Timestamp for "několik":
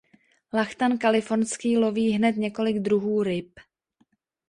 2.37-2.77